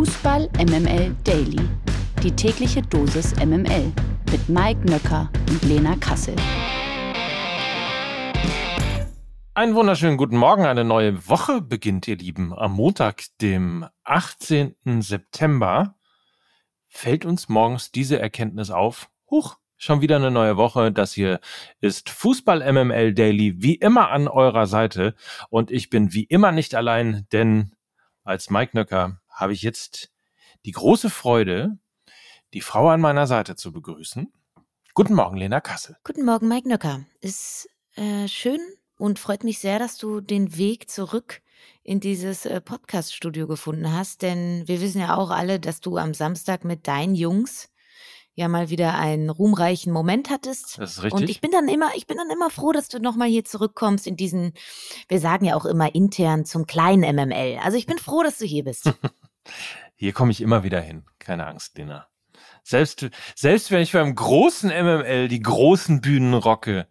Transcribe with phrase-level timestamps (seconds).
[0.00, 1.60] Fußball MML Daily.
[2.22, 3.92] Die tägliche Dosis MML
[4.32, 6.34] mit Mike Nöcker und Lena Kassel.
[9.52, 10.64] Einen wunderschönen guten Morgen.
[10.64, 12.54] Eine neue Woche beginnt, ihr Lieben.
[12.58, 14.74] Am Montag, dem 18.
[15.02, 15.96] September,
[16.86, 19.10] fällt uns morgens diese Erkenntnis auf.
[19.30, 20.92] Huch, schon wieder eine neue Woche.
[20.92, 21.40] Das hier
[21.82, 25.14] ist Fußball MML Daily, wie immer an eurer Seite.
[25.50, 27.72] Und ich bin wie immer nicht allein, denn
[28.24, 30.10] als Mike Nöcker habe ich jetzt
[30.66, 31.78] die große Freude,
[32.52, 34.30] die Frau an meiner Seite zu begrüßen.
[34.94, 35.96] Guten Morgen, Lena Kassel.
[36.04, 37.06] Guten Morgen, Mike Nöcker.
[37.20, 38.60] Ist äh, schön
[38.98, 41.40] und freut mich sehr, dass du den Weg zurück
[41.82, 46.12] in dieses äh, Podcast-Studio gefunden hast, denn wir wissen ja auch alle, dass du am
[46.12, 47.70] Samstag mit deinen Jungs
[48.34, 50.78] ja mal wieder einen ruhmreichen Moment hattest.
[50.78, 51.20] Das ist richtig.
[51.20, 54.06] Und ich bin dann immer, ich bin dann immer froh, dass du nochmal hier zurückkommst
[54.06, 54.52] in diesen,
[55.08, 57.58] wir sagen ja auch immer intern zum kleinen MML.
[57.62, 58.92] Also ich bin froh, dass du hier bist.
[59.94, 61.04] Hier komme ich immer wieder hin.
[61.18, 62.06] Keine Angst, Lena.
[62.62, 66.86] Selbst, selbst wenn ich beim großen MML die großen Bühnen rocke,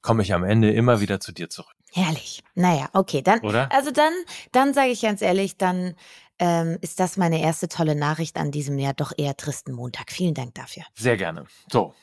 [0.00, 1.74] komme ich am Ende immer wieder zu dir zurück.
[1.92, 2.42] Herrlich.
[2.54, 3.70] Naja, okay, dann, Oder?
[3.70, 4.12] also dann,
[4.50, 5.94] dann sage ich ganz ehrlich, dann
[6.38, 10.10] ähm, ist das meine erste tolle Nachricht an diesem ja doch eher tristen Montag.
[10.10, 10.84] Vielen Dank dafür.
[10.94, 11.44] Sehr gerne.
[11.70, 11.94] So,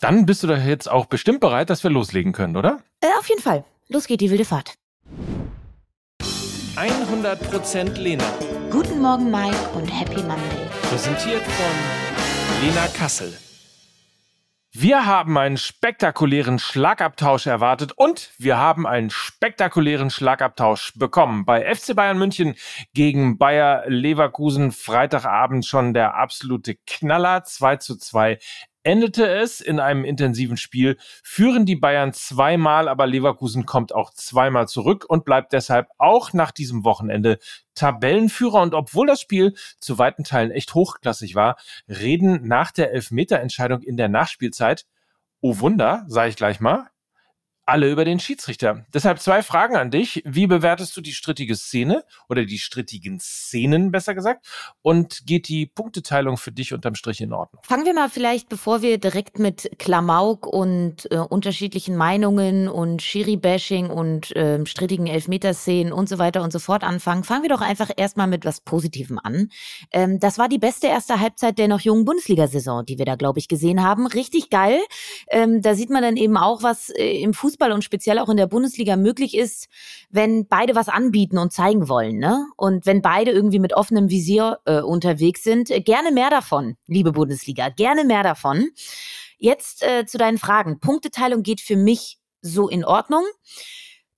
[0.00, 2.78] dann bist du doch jetzt auch bestimmt bereit, dass wir loslegen können, oder?
[3.00, 3.64] Äh, auf jeden Fall.
[3.88, 4.74] Los geht die wilde Fahrt.
[6.78, 8.22] 100% Lena.
[8.70, 10.68] Guten Morgen, Mike, und Happy Monday.
[10.82, 13.36] Präsentiert von Lena Kassel.
[14.72, 21.44] Wir haben einen spektakulären Schlagabtausch erwartet und wir haben einen spektakulären Schlagabtausch bekommen.
[21.44, 22.54] Bei FC Bayern München
[22.94, 28.38] gegen Bayer Leverkusen Freitagabend schon der absolute Knaller 2 zu 2
[28.88, 34.66] endete es in einem intensiven Spiel, führen die Bayern zweimal, aber Leverkusen kommt auch zweimal
[34.66, 37.38] zurück und bleibt deshalb auch nach diesem Wochenende
[37.74, 38.62] Tabellenführer.
[38.62, 43.98] Und obwohl das Spiel zu weiten Teilen echt hochklassig war, reden nach der Elfmeterentscheidung in
[43.98, 44.86] der Nachspielzeit,
[45.42, 46.88] oh Wunder, sage ich gleich mal,
[47.68, 48.86] alle über den Schiedsrichter.
[48.94, 50.22] Deshalb zwei Fragen an dich.
[50.24, 54.46] Wie bewertest du die strittige Szene oder die strittigen Szenen, besser gesagt?
[54.80, 57.62] Und geht die Punkteteilung für dich unterm Strich in Ordnung?
[57.64, 63.90] Fangen wir mal vielleicht, bevor wir direkt mit Klamauk und äh, unterschiedlichen Meinungen und Schiri-Bashing
[63.90, 67.90] und ähm, strittigen Elfmeterszenen und so weiter und so fort anfangen, fangen wir doch einfach
[67.94, 69.50] erstmal mit was Positivem an.
[69.92, 73.38] Ähm, das war die beste erste Halbzeit der noch jungen Bundesliga-Saison, die wir da, glaube
[73.40, 74.06] ich, gesehen haben.
[74.06, 74.80] Richtig geil.
[75.28, 78.36] Ähm, da sieht man dann eben auch, was äh, im Fußball und speziell auch in
[78.36, 79.68] der Bundesliga möglich ist,
[80.10, 82.18] wenn beide was anbieten und zeigen wollen.
[82.18, 82.46] Ne?
[82.56, 87.12] Und wenn beide irgendwie mit offenem Visier äh, unterwegs sind, äh, gerne mehr davon, liebe
[87.12, 88.68] Bundesliga, gerne mehr davon.
[89.38, 90.80] Jetzt äh, zu deinen Fragen.
[90.80, 93.24] Punkteteilung geht für mich so in Ordnung.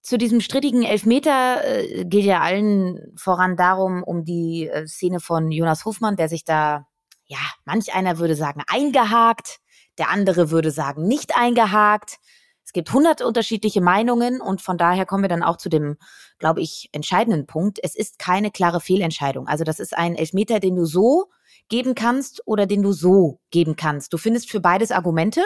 [0.02, 5.50] Zu diesem strittigen Elfmeter äh, geht ja allen voran darum, um die äh, Szene von
[5.52, 6.86] Jonas Hofmann, der sich da,
[7.26, 9.58] ja, manch einer würde sagen, eingehakt,
[9.98, 12.16] der andere würde sagen, nicht eingehakt.
[12.70, 15.96] Es gibt hundert unterschiedliche Meinungen und von daher kommen wir dann auch zu dem,
[16.38, 17.80] glaube ich, entscheidenden Punkt.
[17.82, 19.48] Es ist keine klare Fehlentscheidung.
[19.48, 21.30] Also das ist ein Elfmeter, den du so
[21.68, 24.12] geben kannst oder den du so geben kannst.
[24.12, 25.42] Du findest für beides Argumente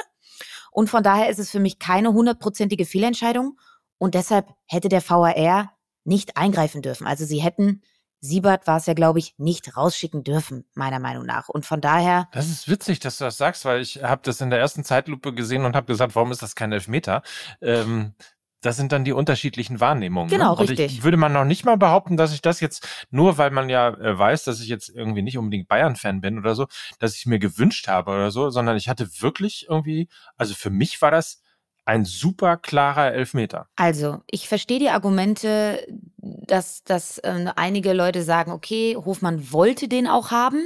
[0.70, 3.58] und von daher ist es für mich keine hundertprozentige Fehlentscheidung
[3.96, 5.72] und deshalb hätte der VAR
[6.04, 7.06] nicht eingreifen dürfen.
[7.06, 7.80] Also sie hätten
[8.24, 11.50] Siebert war es ja, glaube ich, nicht rausschicken dürfen, meiner Meinung nach.
[11.50, 12.28] Und von daher.
[12.32, 15.34] Das ist witzig, dass du das sagst, weil ich habe das in der ersten Zeitlupe
[15.34, 17.22] gesehen und habe gesagt, warum ist das kein Elfmeter?
[17.60, 18.14] Ähm,
[18.62, 20.30] das sind dann die unterschiedlichen Wahrnehmungen.
[20.30, 20.60] Genau, ne?
[20.60, 20.90] Richtig.
[20.90, 23.88] Ich würde man noch nicht mal behaupten, dass ich das jetzt, nur weil man ja
[23.90, 26.66] äh, weiß, dass ich jetzt irgendwie nicht unbedingt Bayern-Fan bin oder so,
[26.98, 30.08] dass ich mir gewünscht habe oder so, sondern ich hatte wirklich irgendwie,
[30.38, 31.42] also für mich war das
[31.86, 33.68] ein super klarer Elfmeter.
[33.76, 35.86] Also, ich verstehe die Argumente,
[36.16, 40.62] dass, dass äh, einige Leute sagen, okay, Hofmann wollte den auch haben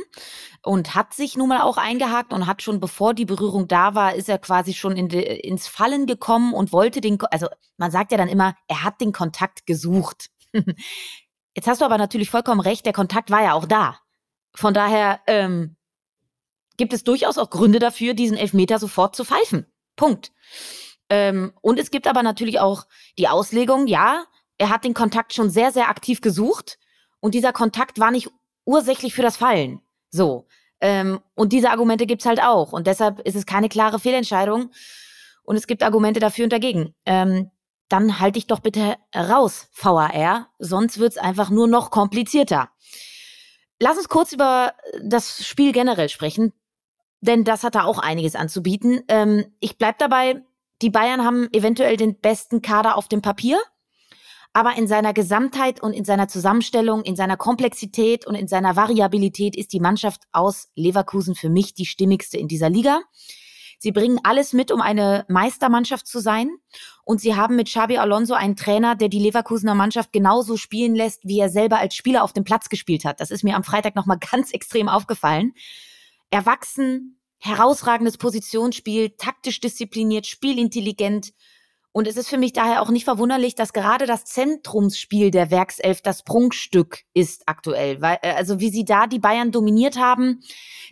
[0.62, 4.15] und hat sich nun mal auch eingehakt und hat schon, bevor die Berührung da war,
[4.15, 8.12] ist er quasi schon in de, ins Fallen gekommen und wollte den, also man sagt
[8.12, 10.31] ja dann immer, er hat den Kontakt gesucht.
[11.55, 13.99] Jetzt hast du aber natürlich vollkommen recht, der Kontakt war ja auch da.
[14.55, 15.77] Von daher ähm,
[16.77, 19.66] gibt es durchaus auch Gründe dafür, diesen Elfmeter sofort zu pfeifen.
[19.97, 20.33] Punkt.
[21.10, 22.87] Ähm, und es gibt aber natürlich auch
[23.19, 24.25] die Auslegung, ja,
[24.59, 26.78] er hat den Kontakt schon sehr, sehr aktiv gesucht
[27.21, 28.28] und dieser Kontakt war nicht
[28.65, 29.81] ursächlich für das Fallen.
[30.10, 30.47] So.
[30.81, 32.72] Ähm, und diese Argumente gibt's halt auch.
[32.72, 34.71] Und deshalb ist es keine klare Fehlentscheidung.
[35.43, 36.95] Und es gibt Argumente dafür und dagegen.
[37.07, 37.51] Ähm,
[37.89, 42.69] dann halte ich doch bitte raus, VAR, sonst wird's einfach nur noch komplizierter.
[43.81, 46.53] Lass uns kurz über das Spiel generell sprechen,
[47.21, 49.03] denn das hat da auch einiges anzubieten.
[49.09, 50.43] Ähm, ich bleib dabei,
[50.83, 53.59] die Bayern haben eventuell den besten Kader auf dem Papier.
[54.54, 59.54] aber in seiner Gesamtheit und in seiner Zusammenstellung, in seiner Komplexität und in seiner Variabilität
[59.54, 63.03] ist die Mannschaft aus Leverkusen für mich die stimmigste in dieser Liga.
[63.78, 66.51] Sie bringen alles mit, um eine Meistermannschaft zu sein.
[67.04, 71.21] Und sie haben mit Xabi Alonso einen Trainer, der die Leverkusener Mannschaft genauso spielen lässt,
[71.25, 73.21] wie er selber als Spieler auf dem Platz gespielt hat.
[73.21, 75.54] Das ist mir am Freitag nochmal ganz extrem aufgefallen.
[76.30, 81.33] Erwachsen, herausragendes Positionsspiel, taktisch diszipliniert, spielintelligent,
[81.99, 86.01] und es ist für mich daher auch nicht verwunderlich, dass gerade das Zentrumsspiel der Werkself
[86.01, 88.01] das Prunkstück ist aktuell.
[88.01, 90.41] Weil, äh, also wie sie da die Bayern dominiert haben,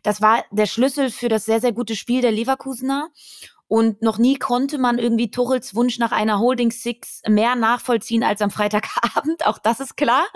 [0.03, 3.11] das war der Schlüssel für das sehr, sehr gute Spiel der Leverkusener.
[3.69, 8.41] Und noch nie konnte man irgendwie Tuchels Wunsch nach einer Holding Six mehr nachvollziehen als
[8.41, 9.45] am Freitagabend.
[9.47, 10.27] Auch das ist klar.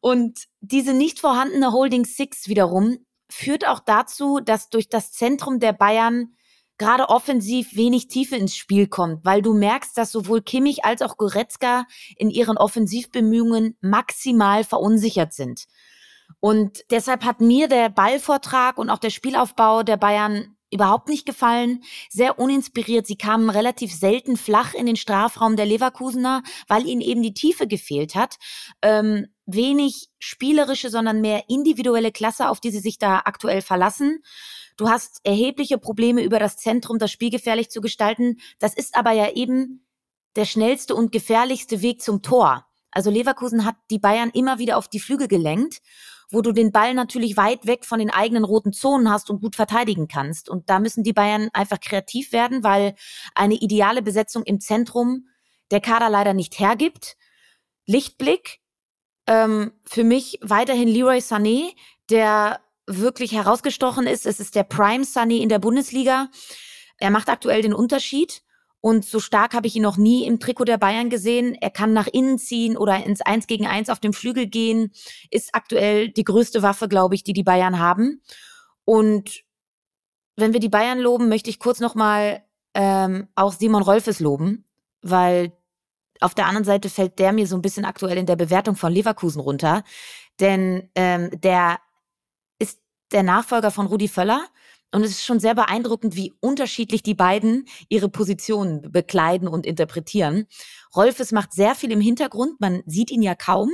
[0.00, 5.72] Und diese nicht vorhandene Holding Six wiederum führt auch dazu, dass durch das Zentrum der
[5.72, 6.34] Bayern
[6.78, 11.16] gerade offensiv wenig Tiefe ins Spiel kommt, weil du merkst, dass sowohl Kimmich als auch
[11.16, 11.84] Goretzka
[12.16, 15.64] in ihren Offensivbemühungen maximal verunsichert sind.
[16.40, 21.82] Und deshalb hat mir der Ballvortrag und auch der Spielaufbau der Bayern überhaupt nicht gefallen.
[22.10, 23.06] Sehr uninspiriert.
[23.06, 27.66] Sie kamen relativ selten flach in den Strafraum der Leverkusener, weil ihnen eben die Tiefe
[27.66, 28.36] gefehlt hat.
[28.82, 34.22] Ähm, wenig spielerische, sondern mehr individuelle Klasse, auf die sie sich da aktuell verlassen.
[34.76, 38.38] Du hast erhebliche Probleme über das Zentrum, das Spiel gefährlich zu gestalten.
[38.58, 39.86] Das ist aber ja eben
[40.36, 42.66] der schnellste und gefährlichste Weg zum Tor.
[42.90, 45.80] Also Leverkusen hat die Bayern immer wieder auf die Flügel gelenkt,
[46.30, 49.56] wo du den Ball natürlich weit weg von den eigenen roten Zonen hast und gut
[49.56, 50.48] verteidigen kannst.
[50.48, 52.94] Und da müssen die Bayern einfach kreativ werden, weil
[53.34, 55.28] eine ideale Besetzung im Zentrum
[55.70, 57.16] der Kader leider nicht hergibt.
[57.86, 58.60] Lichtblick,
[59.26, 61.74] ähm, für mich weiterhin Leroy Sané,
[62.10, 64.26] der wirklich herausgestochen ist.
[64.26, 66.28] Es ist der Prime Sunny in der Bundesliga.
[66.98, 68.42] Er macht aktuell den Unterschied.
[68.80, 71.54] Und so stark habe ich ihn noch nie im Trikot der Bayern gesehen.
[71.54, 74.92] Er kann nach innen ziehen oder ins Eins gegen Eins auf dem Flügel gehen.
[75.30, 78.20] Ist aktuell die größte Waffe, glaube ich, die die Bayern haben.
[78.84, 79.42] Und
[80.36, 82.44] wenn wir die Bayern loben, möchte ich kurz nochmal
[82.74, 84.66] ähm, auch Simon Rolfes loben,
[85.00, 85.52] weil
[86.20, 88.92] auf der anderen Seite fällt der mir so ein bisschen aktuell in der Bewertung von
[88.92, 89.82] Leverkusen runter.
[90.40, 91.78] Denn ähm, der
[93.14, 94.46] der Nachfolger von Rudi Völler.
[94.92, 100.46] Und es ist schon sehr beeindruckend, wie unterschiedlich die beiden ihre Positionen bekleiden und interpretieren.
[100.94, 103.70] Rolfes macht sehr viel im Hintergrund, man sieht ihn ja kaum.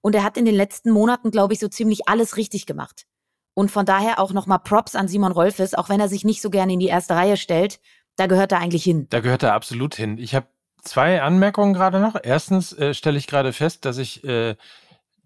[0.00, 3.04] Und er hat in den letzten Monaten, glaube ich, so ziemlich alles richtig gemacht.
[3.54, 6.50] Und von daher auch nochmal Props an Simon Rolfes, auch wenn er sich nicht so
[6.50, 7.78] gerne in die erste Reihe stellt.
[8.16, 9.06] Da gehört er eigentlich hin.
[9.10, 10.18] Da gehört er absolut hin.
[10.18, 10.48] Ich habe
[10.82, 12.16] zwei Anmerkungen gerade noch.
[12.22, 14.56] Erstens äh, stelle ich gerade fest, dass ich äh,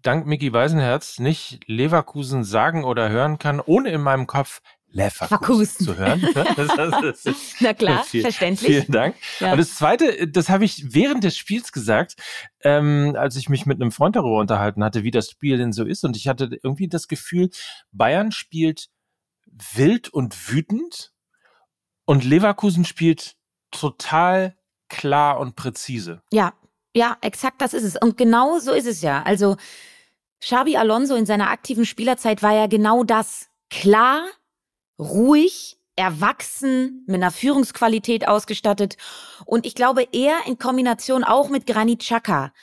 [0.01, 5.97] dank Mickey Weisenherz nicht Leverkusen sagen oder hören kann, ohne in meinem Kopf Leverkusen zu
[5.97, 6.21] hören.
[6.55, 8.71] Das, das, das, Na klar, viel, verständlich.
[8.71, 9.15] Vielen Dank.
[9.39, 9.51] Ja.
[9.51, 12.15] Und das Zweite, das habe ich während des Spiels gesagt,
[12.61, 15.83] ähm, als ich mich mit einem Freund darüber unterhalten hatte, wie das Spiel denn so
[15.83, 16.03] ist.
[16.03, 17.49] Und ich hatte irgendwie das Gefühl,
[17.91, 18.89] Bayern spielt
[19.73, 21.11] wild und wütend
[22.05, 23.35] und Leverkusen spielt
[23.71, 24.56] total
[24.89, 26.21] klar und präzise.
[26.31, 26.53] Ja,
[26.95, 27.95] ja, exakt das ist es.
[27.95, 29.23] Und genau so ist es ja.
[29.23, 29.55] Also
[30.41, 33.49] Xabi Alonso in seiner aktiven Spielerzeit war ja genau das.
[33.69, 34.25] Klar,
[34.99, 38.97] ruhig, erwachsen, mit einer Führungsqualität ausgestattet.
[39.45, 42.53] Und ich glaube, er in Kombination auch mit Granit Xhaka.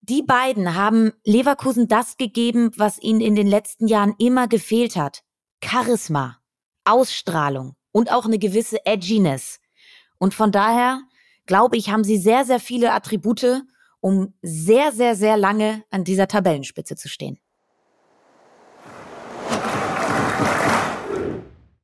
[0.00, 5.22] Die beiden haben Leverkusen das gegeben, was ihnen in den letzten Jahren immer gefehlt hat.
[5.62, 6.38] Charisma,
[6.84, 9.60] Ausstrahlung und auch eine gewisse Edginess.
[10.18, 11.02] Und von daher,
[11.48, 13.64] glaube ich, haben sie sehr, sehr viele Attribute,
[14.00, 17.40] um sehr, sehr, sehr lange an dieser Tabellenspitze zu stehen.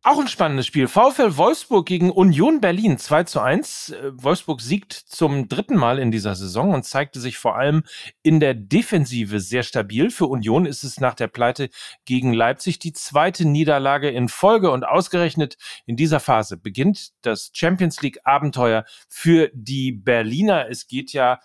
[0.06, 0.86] Auch ein spannendes Spiel.
[0.86, 3.88] VfL Wolfsburg gegen Union Berlin 2 zu 1.
[3.88, 7.84] Äh, Wolfsburg siegt zum dritten Mal in dieser Saison und zeigte sich vor allem
[8.22, 10.10] in der Defensive sehr stabil.
[10.10, 11.70] Für Union ist es nach der Pleite
[12.04, 15.56] gegen Leipzig die zweite Niederlage in Folge und ausgerechnet
[15.86, 20.68] in dieser Phase beginnt das Champions League Abenteuer für die Berliner.
[20.68, 21.40] Es geht ja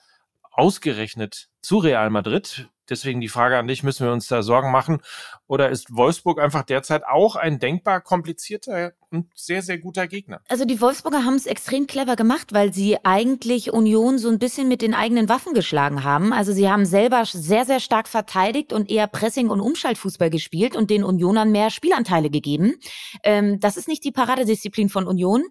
[0.51, 2.68] ausgerechnet zu Real Madrid.
[2.89, 5.01] Deswegen die Frage an dich, müssen wir uns da Sorgen machen?
[5.48, 10.41] Oder ist Wolfsburg einfach derzeit auch ein denkbar komplizierter und sehr, sehr guter Gegner?
[10.48, 14.67] Also die Wolfsburger haben es extrem clever gemacht, weil sie eigentlich Union so ein bisschen
[14.67, 16.34] mit den eigenen Waffen geschlagen haben.
[16.34, 20.89] Also sie haben selber sehr, sehr stark verteidigt und eher Pressing- und Umschaltfußball gespielt und
[20.89, 22.75] den Unionern mehr Spielanteile gegeben.
[23.24, 25.43] Ähm, das ist nicht die Paradedisziplin von Union.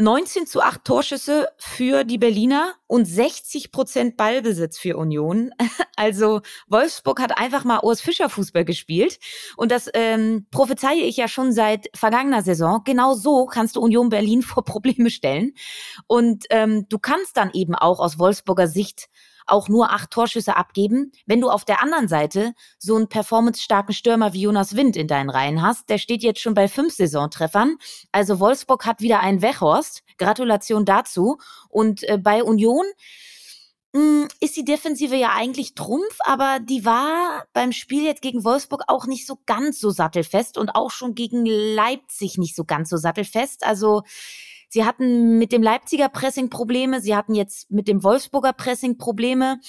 [0.00, 5.52] 19 zu 8 Torschüsse für die Berliner und 60 Prozent Ballbesitz für Union.
[5.96, 9.18] Also Wolfsburg hat einfach mal Urs Fischer Fußball gespielt.
[9.58, 12.80] Und das ähm, prophezeie ich ja schon seit vergangener Saison.
[12.86, 15.52] Genau so kannst du Union Berlin vor Probleme stellen.
[16.06, 19.10] Und ähm, du kannst dann eben auch aus Wolfsburger Sicht
[19.46, 24.32] auch nur acht Torschüsse abgeben, wenn du auf der anderen Seite so einen performancestarken Stürmer
[24.32, 25.88] wie Jonas Wind in deinen Reihen hast.
[25.88, 27.76] Der steht jetzt schon bei fünf Saisontreffern.
[28.12, 30.02] Also Wolfsburg hat wieder einen Wechhorst.
[30.18, 31.38] Gratulation dazu.
[31.68, 32.84] Und äh, bei Union
[33.94, 38.84] hm, ist die Defensive ja eigentlich Trumpf, aber die war beim Spiel jetzt gegen Wolfsburg
[38.86, 42.96] auch nicht so ganz so sattelfest und auch schon gegen Leipzig nicht so ganz so
[42.96, 43.64] sattelfest.
[43.64, 44.02] Also
[44.70, 49.60] sie hatten mit dem Leipziger Pressing Probleme, sie hatten jetzt mit dem Wolfsburger Pressing Probleme.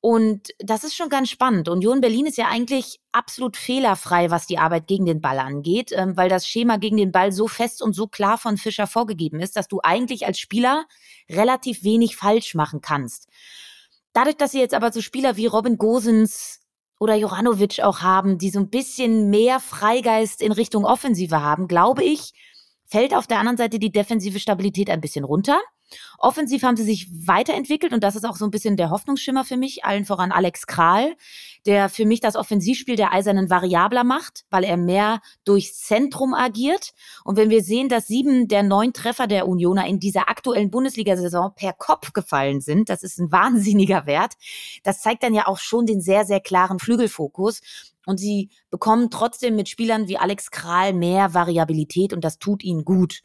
[0.00, 1.68] Und das ist schon ganz spannend.
[1.68, 6.16] Union Berlin ist ja eigentlich absolut fehlerfrei, was die Arbeit gegen den Ball angeht, ähm,
[6.16, 9.56] weil das Schema gegen den Ball so fest und so klar von Fischer vorgegeben ist,
[9.56, 10.84] dass du eigentlich als Spieler
[11.28, 13.26] relativ wenig falsch machen kannst.
[14.12, 16.60] Dadurch, dass sie jetzt aber so Spieler wie Robin Gosens
[17.00, 22.04] oder Joranovic auch haben, die so ein bisschen mehr Freigeist in Richtung Offensive haben, glaube
[22.04, 22.32] ich,
[22.88, 25.60] fällt auf der anderen Seite die defensive Stabilität ein bisschen runter.
[26.18, 29.56] Offensiv haben sie sich weiterentwickelt und das ist auch so ein bisschen der Hoffnungsschimmer für
[29.56, 31.14] mich, allen voran Alex Kral,
[31.64, 36.92] der für mich das Offensivspiel der Eisernen variabler macht, weil er mehr durchs Zentrum agiert.
[37.24, 41.52] Und wenn wir sehen, dass sieben der neun Treffer der Unioner in dieser aktuellen Bundesliga-Saison
[41.54, 44.34] per Kopf gefallen sind, das ist ein wahnsinniger Wert.
[44.82, 47.60] Das zeigt dann ja auch schon den sehr, sehr klaren Flügelfokus.
[48.08, 52.86] Und sie bekommen trotzdem mit Spielern wie Alex Kral mehr Variabilität und das tut ihnen
[52.86, 53.20] gut.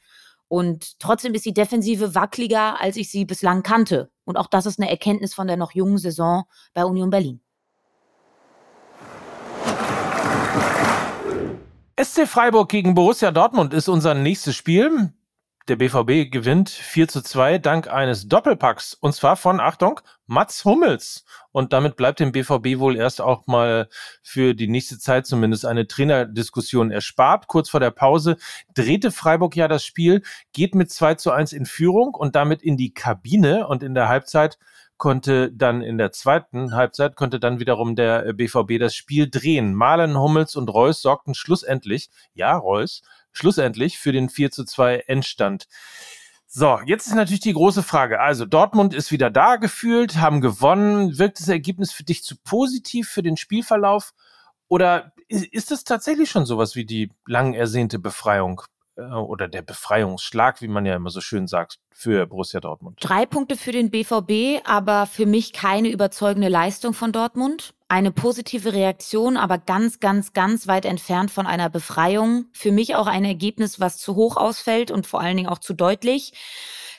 [0.49, 4.11] Und trotzdem ist die Defensive wackeliger, als ich sie bislang kannte.
[4.25, 7.39] Und auch das ist eine Erkenntnis von der noch jungen Saison bei Union Berlin.
[11.97, 15.13] SC Freiburg gegen Borussia Dortmund ist unser nächstes Spiel.
[15.69, 18.95] Der BVB gewinnt 4 zu 2 dank eines Doppelpacks.
[18.95, 21.23] Und zwar von, Achtung, Mats Hummels.
[21.53, 23.87] Und damit bleibt dem BVB wohl erst auch mal
[24.21, 27.47] für die nächste Zeit zumindest eine Trainerdiskussion erspart.
[27.47, 28.35] Kurz vor der Pause
[28.73, 32.75] drehte Freiburg ja das Spiel, geht mit 2 zu 1 in Führung und damit in
[32.75, 33.65] die Kabine.
[33.65, 34.57] Und in der Halbzeit
[35.03, 39.73] konnte dann in der zweiten Halbzeit konnte dann wiederum der BVB das Spiel drehen.
[39.73, 43.01] Malen, Hummels und Reus sorgten schlussendlich, ja, Reus,
[43.33, 45.67] schlussendlich für den 4 zu 2 Endstand.
[46.47, 48.21] So, jetzt ist natürlich die große Frage.
[48.21, 51.17] Also, Dortmund ist wieder da gefühlt, haben gewonnen.
[51.19, 54.13] Wirkt das Ergebnis für dich zu positiv für den Spielverlauf?
[54.69, 60.61] Oder ist es tatsächlich schon sowas wie die lang ersehnte Befreiung äh, oder der Befreiungsschlag,
[60.61, 62.99] wie man ja immer so schön sagt, für Borussia Dortmund?
[63.01, 68.73] Drei Punkte für den BVB, aber für mich keine überzeugende Leistung von Dortmund eine positive
[68.73, 72.45] Reaktion, aber ganz, ganz, ganz weit entfernt von einer Befreiung.
[72.51, 75.75] Für mich auch ein Ergebnis, was zu hoch ausfällt und vor allen Dingen auch zu
[75.75, 76.33] deutlich.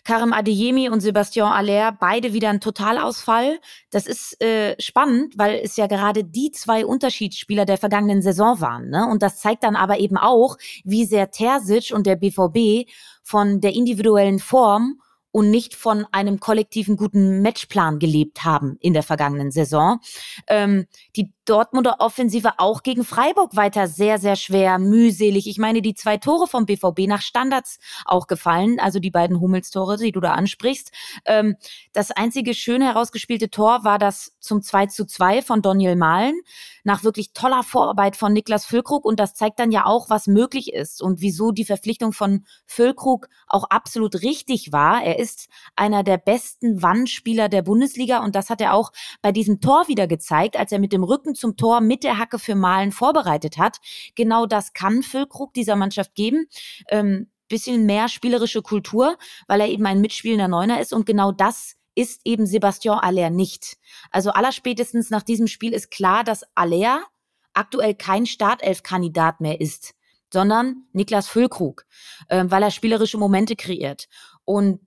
[0.04, 3.58] Karim Adeyemi und Sebastian Aller, beide wieder ein Totalausfall.
[3.90, 8.90] Das ist äh, spannend, weil es ja gerade die zwei Unterschiedsspieler der vergangenen Saison waren.
[8.90, 9.06] Ne?
[9.10, 12.88] Und das zeigt dann aber eben auch, wie sehr Terzic und der BVB
[13.22, 15.00] von der individuellen Form
[15.34, 19.98] und nicht von einem kollektiven guten Matchplan gelebt haben in der vergangenen Saison.
[20.46, 25.46] Ähm, die Dortmunder Offensive auch gegen Freiburg weiter sehr, sehr schwer, mühselig.
[25.46, 29.98] Ich meine, die zwei Tore vom BVB nach Standards auch gefallen, also die beiden Hummels-Tore,
[29.98, 30.90] die du da ansprichst.
[31.26, 31.56] Ähm,
[31.92, 36.40] das einzige schön herausgespielte Tor war das zum 2 zu 2 von Daniel Mahlen
[36.84, 40.72] nach wirklich toller Vorarbeit von Niklas Füllkrug und das zeigt dann ja auch, was möglich
[40.72, 45.02] ist und wieso die Verpflichtung von Füllkrug auch absolut richtig war.
[45.02, 49.60] Er ist einer der besten Wandspieler der Bundesliga und das hat er auch bei diesem
[49.60, 52.92] Tor wieder gezeigt, als er mit dem Rücken zum Tor mit der Hacke für Malen
[52.92, 53.78] vorbereitet hat.
[54.14, 56.46] Genau das kann Füllkrug dieser Mannschaft geben.
[56.88, 61.76] Ähm, bisschen mehr spielerische Kultur, weil er eben ein mitspielender Neuner ist und genau das
[61.94, 63.76] ist eben Sebastian Aller nicht.
[64.10, 67.04] Also allerspätestens nach diesem Spiel ist klar, dass Aller
[67.52, 69.94] aktuell kein Startelf-Kandidat mehr ist,
[70.32, 71.86] sondern Niklas Füllkrug,
[72.28, 74.08] äh, weil er spielerische Momente kreiert.
[74.44, 74.80] Und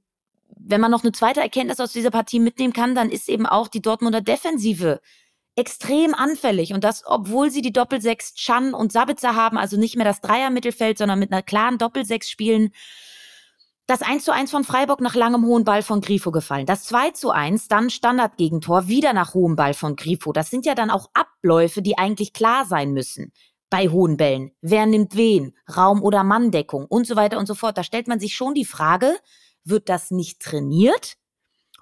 [0.60, 3.68] wenn man noch eine zweite Erkenntnis aus dieser Partie mitnehmen kann, dann ist eben auch
[3.68, 5.00] die Dortmunder Defensive
[5.58, 10.06] extrem anfällig und das, obwohl sie die Doppelsechs Chan und Sabitzer haben, also nicht mehr
[10.06, 12.72] das Dreier-Mittelfeld, sondern mit einer klaren Doppelsechs spielen.
[13.88, 16.66] Das 1 zu 1 von Freiburg nach langem hohen Ball von Grifo gefallen.
[16.66, 20.32] Das 2 zu 1, dann Standardgegentor, wieder nach hohem Ball von Grifo.
[20.32, 23.32] Das sind ja dann auch Abläufe, die eigentlich klar sein müssen
[23.70, 24.52] bei hohen Bällen.
[24.62, 25.56] Wer nimmt wen?
[25.76, 27.78] Raum- oder Manndeckung und so weiter und so fort.
[27.78, 29.18] Da stellt man sich schon die Frage,
[29.64, 31.18] wird das nicht trainiert?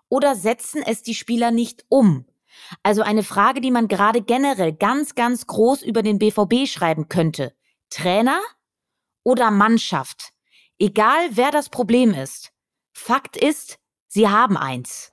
[0.08, 2.26] Oder setzen es die Spieler nicht um?
[2.84, 7.54] Also eine Frage, die man gerade generell ganz, ganz groß über den BVB schreiben könnte.
[7.90, 8.40] Trainer
[9.24, 10.32] oder Mannschaft?
[10.80, 12.52] Egal wer das Problem ist.
[12.94, 15.12] Fakt ist, sie haben eins.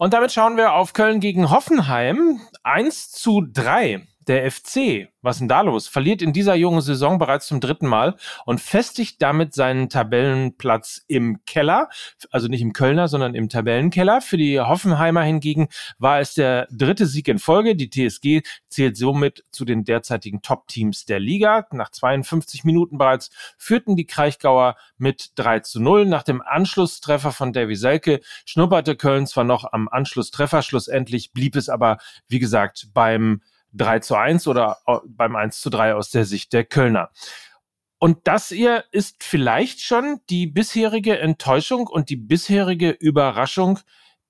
[0.00, 2.40] Und damit schauen wir auf Köln gegen Hoffenheim.
[2.62, 4.06] 1 zu 3.
[4.28, 5.88] Der FC, was ist denn da los?
[5.88, 11.42] Verliert in dieser jungen Saison bereits zum dritten Mal und festigt damit seinen Tabellenplatz im
[11.46, 11.88] Keller.
[12.30, 14.20] Also nicht im Kölner, sondern im Tabellenkeller.
[14.20, 15.68] Für die Hoffenheimer hingegen
[15.98, 17.74] war es der dritte Sieg in Folge.
[17.74, 21.66] Die TSG zählt somit zu den derzeitigen Top-Teams der Liga.
[21.72, 26.04] Nach 52 Minuten bereits führten die Kraichgauer mit 3 zu 0.
[26.04, 31.70] Nach dem Anschlusstreffer von Davy Selke schnupperte Köln zwar noch am Anschlusstreffer, schlussendlich blieb es
[31.70, 31.96] aber,
[32.28, 33.40] wie gesagt, beim
[33.72, 37.10] 3 zu 1 oder beim 1 zu 3 aus der Sicht der Kölner.
[37.98, 43.80] Und das hier ist vielleicht schon die bisherige Enttäuschung und die bisherige Überraschung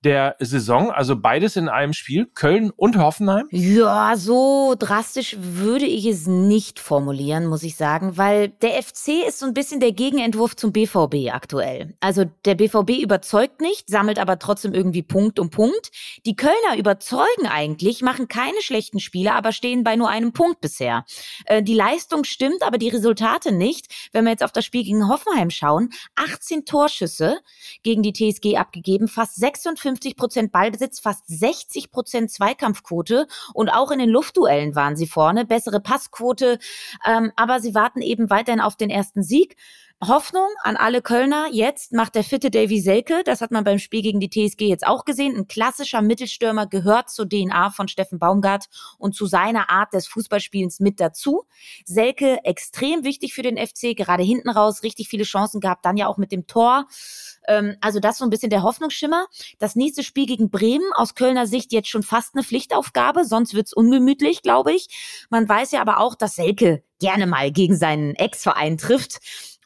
[0.03, 3.47] der Saison, also beides in einem Spiel, Köln und Hoffenheim?
[3.51, 9.39] Ja, so drastisch würde ich es nicht formulieren, muss ich sagen, weil der FC ist
[9.39, 11.95] so ein bisschen der Gegenentwurf zum BVB aktuell.
[11.99, 15.91] Also der BVB überzeugt nicht, sammelt aber trotzdem irgendwie Punkt um Punkt.
[16.25, 21.05] Die Kölner überzeugen eigentlich, machen keine schlechten Spiele, aber stehen bei nur einem Punkt bisher.
[21.45, 24.09] Äh, die Leistung stimmt, aber die Resultate nicht.
[24.13, 27.39] Wenn wir jetzt auf das Spiel gegen Hoffenheim schauen, 18 Torschüsse
[27.83, 33.25] gegen die TSG abgegeben, fast 56 50 Prozent Ballbesitz, fast 60 Prozent Zweikampfquote.
[33.53, 36.59] Und auch in den Luftduellen waren sie vorne, bessere Passquote,
[37.05, 39.55] ähm, aber sie warten eben weiterhin auf den ersten Sieg.
[40.01, 41.47] Hoffnung an alle Kölner.
[41.51, 44.87] Jetzt macht der fitte Davy Selke, das hat man beim Spiel gegen die TSG jetzt
[44.87, 49.93] auch gesehen, ein klassischer Mittelstürmer gehört zur DNA von Steffen Baumgart und zu seiner Art
[49.93, 51.43] des Fußballspielens mit dazu.
[51.83, 56.07] Selke extrem wichtig für den FC, gerade hinten raus, richtig viele Chancen gehabt, dann ja
[56.07, 56.87] auch mit dem Tor.
[57.47, 59.27] Ähm, also das so ein bisschen der Hoffnungsschimmer.
[59.59, 63.73] Das nächste Spiel gegen Bremen aus Kölner Sicht jetzt schon fast eine Pflichtaufgabe, sonst wird's
[63.73, 65.27] ungemütlich, glaube ich.
[65.29, 69.19] Man weiß ja aber auch, dass Selke gerne mal gegen seinen Ex-Verein trifft.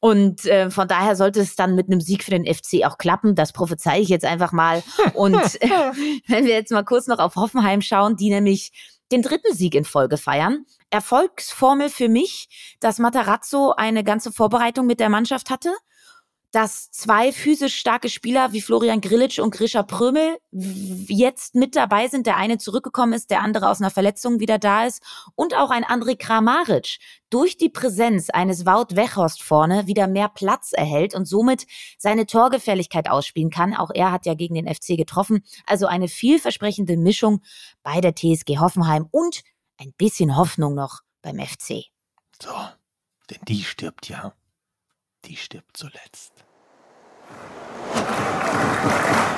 [0.03, 3.36] Und äh, von daher sollte es dann mit einem Sieg für den FC auch klappen.
[3.36, 4.83] Das prophezei ich jetzt einfach mal.
[5.13, 5.69] Und äh,
[6.27, 8.74] wenn wir jetzt mal kurz noch auf Hoffenheim schauen, die nämlich
[9.13, 10.65] den dritten Sieg in Folge feiern.
[10.89, 15.72] Erfolgsformel für mich, dass Matarazzo eine ganze Vorbereitung mit der Mannschaft hatte
[16.53, 22.27] dass zwei physisch starke Spieler wie Florian Grillitsch und Grisha Prömel jetzt mit dabei sind.
[22.27, 25.01] Der eine zurückgekommen ist, der andere aus einer Verletzung wieder da ist.
[25.33, 27.00] Und auch ein André Kramaric
[27.31, 31.66] durch die Präsenz eines Wout Weghorst vorne wieder mehr Platz erhält und somit
[31.98, 33.75] seine Torgefährlichkeit ausspielen kann.
[33.75, 35.44] Auch er hat ja gegen den FC getroffen.
[35.66, 37.42] Also eine vielversprechende Mischung
[37.81, 39.42] bei der TSG Hoffenheim und
[39.77, 41.85] ein bisschen Hoffnung noch beim FC.
[42.39, 42.53] So,
[43.31, 44.35] denn die stirbt ja.
[45.25, 46.32] Die stirbt zuletzt.
[47.94, 49.32] よろしくお願いします。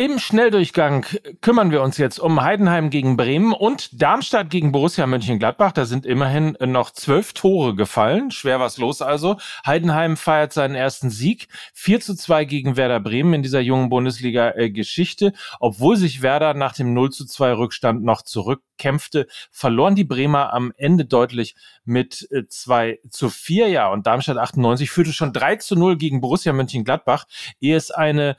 [0.00, 1.04] Im Schnelldurchgang
[1.40, 5.72] kümmern wir uns jetzt um Heidenheim gegen Bremen und Darmstadt gegen Borussia Mönchengladbach.
[5.72, 8.30] Da sind immerhin noch zwölf Tore gefallen.
[8.30, 9.38] Schwer was los also.
[9.66, 11.48] Heidenheim feiert seinen ersten Sieg.
[11.74, 15.32] 4 zu 2 gegen Werder Bremen in dieser jungen Bundesliga-Geschichte.
[15.58, 20.72] Obwohl sich Werder nach dem 0 zu 2 Rückstand noch zurückkämpfte, verloren die Bremer am
[20.76, 23.66] Ende deutlich mit 2 äh, zu 4.
[23.66, 27.24] Ja, und Darmstadt 98 führte schon 3 zu 0 gegen Borussia Mönchengladbach,
[27.58, 28.36] ehe es eine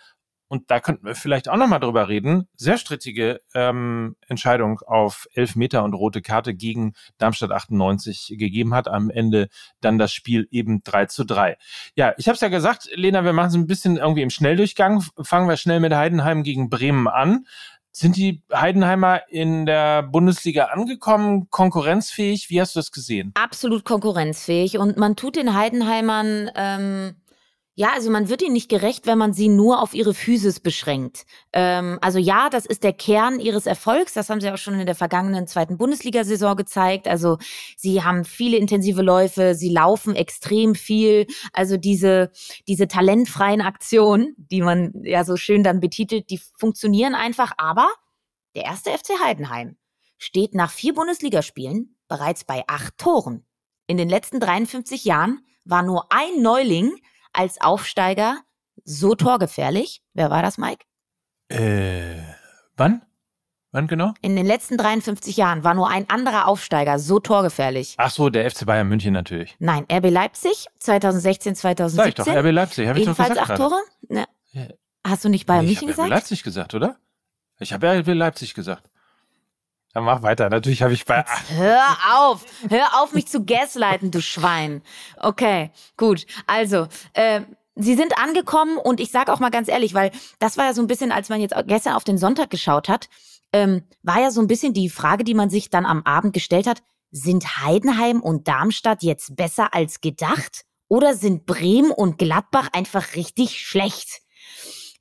[0.49, 5.55] und da könnten wir vielleicht auch nochmal drüber reden, sehr strittige ähm, Entscheidung auf elf
[5.55, 8.87] Meter und rote Karte gegen Darmstadt 98 gegeben hat.
[8.87, 11.55] Am Ende dann das Spiel eben 3 zu 3.
[11.95, 15.03] Ja, ich habe es ja gesagt, Lena, wir machen es ein bisschen irgendwie im Schnelldurchgang.
[15.21, 17.45] Fangen wir schnell mit Heidenheim gegen Bremen an.
[17.91, 22.49] Sind die Heidenheimer in der Bundesliga angekommen, konkurrenzfähig?
[22.49, 23.33] Wie hast du das gesehen?
[23.35, 24.79] Absolut konkurrenzfähig.
[24.79, 27.15] Und man tut den Heidenheimern ähm,
[27.79, 31.25] ja, also man wird ihnen nicht gerecht, wenn man sie nur auf ihre Physis beschränkt.
[31.53, 34.11] Ähm, also ja, das ist der Kern ihres Erfolgs.
[34.11, 37.07] Das haben sie auch schon in der vergangenen zweiten Bundesliga-Saison gezeigt.
[37.07, 37.37] Also
[37.77, 41.25] sie haben viele intensive Läufe, sie laufen extrem viel.
[41.53, 42.31] Also diese,
[42.67, 47.53] diese talentfreien Aktionen, die man ja so schön dann betitelt, die funktionieren einfach.
[47.55, 47.87] Aber
[48.55, 49.77] der erste FC Heidenheim
[50.17, 53.45] steht nach vier Bundesligaspielen bereits bei acht Toren.
[53.87, 56.91] In den letzten 53 Jahren war nur ein Neuling
[57.33, 58.37] als Aufsteiger
[58.83, 60.01] so torgefährlich?
[60.13, 60.85] Wer war das, Mike?
[61.49, 62.21] Äh,
[62.75, 63.01] wann?
[63.71, 64.13] Wann genau?
[64.21, 67.93] In den letzten 53 Jahren war nur ein anderer Aufsteiger so torgefährlich.
[67.97, 69.55] Ach so, der FC Bayern München natürlich.
[69.59, 71.97] Nein, RB Leipzig 2016, 2017.
[71.97, 73.39] Sag ich doch, RB Leipzig, habe ich doch gesagt.
[73.39, 73.79] acht Tore?
[74.07, 74.25] Ne.
[75.05, 76.07] Hast du nicht Bayern nee, München gesagt?
[76.07, 76.97] Ich RB Leipzig gesagt, oder?
[77.59, 78.88] Ich habe RB Leipzig gesagt.
[79.93, 80.49] Dann mach weiter.
[80.49, 81.25] Natürlich habe ich bei.
[81.55, 81.83] hör
[82.15, 82.45] auf!
[82.69, 84.81] Hör auf, mich zu gaslighten, du Schwein.
[85.17, 86.25] Okay, gut.
[86.45, 87.41] Also, äh,
[87.81, 90.81] Sie sind angekommen und ich sage auch mal ganz ehrlich, weil das war ja so
[90.81, 93.07] ein bisschen, als man jetzt gestern auf den Sonntag geschaut hat,
[93.53, 96.67] ähm, war ja so ein bisschen die Frage, die man sich dann am Abend gestellt
[96.67, 100.65] hat, sind Heidenheim und Darmstadt jetzt besser als gedacht?
[100.89, 104.21] Oder sind Bremen und Gladbach einfach richtig schlecht?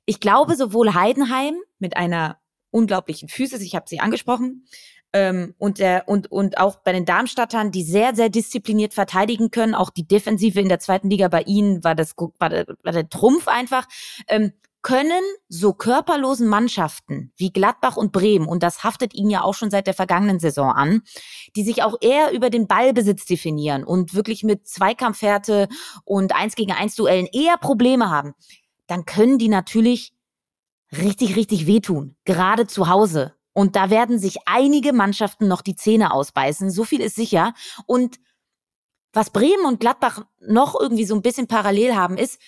[0.05, 2.39] Ich glaube, sowohl Heidenheim mit einer
[2.71, 4.65] unglaublichen Physis, ich habe sie angesprochen,
[5.11, 9.73] Ähm, und, der, und, und auch bei den Darmstadtern, die sehr, sehr diszipliniert verteidigen können.
[9.73, 13.09] Auch die Defensive in der zweiten Liga bei ihnen war, das, war, der, war der
[13.09, 13.87] Trumpf einfach.
[14.27, 14.53] Ähm,
[14.83, 19.71] können so körperlosen Mannschaften wie Gladbach und Bremen, und das haftet ihnen ja auch schon
[19.71, 21.01] seit der vergangenen Saison an,
[21.55, 25.67] die sich auch eher über den Ballbesitz definieren und wirklich mit Zweikampfhärte
[26.05, 28.35] und Eins gegen eins Duellen eher Probleme haben,
[28.87, 30.13] dann können die natürlich
[30.91, 33.35] richtig, richtig wehtun, gerade zu Hause.
[33.53, 37.53] Und da werden sich einige Mannschaften noch die Zähne ausbeißen, so viel ist sicher.
[37.85, 38.19] Und
[39.11, 42.39] was Bremen und Gladbach noch irgendwie so ein bisschen parallel haben, ist,